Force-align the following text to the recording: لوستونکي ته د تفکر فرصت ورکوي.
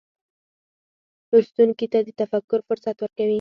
لوستونکي 1.31 1.87
ته 1.91 1.99
د 2.07 2.09
تفکر 2.19 2.59
فرصت 2.67 2.95
ورکوي. 2.99 3.29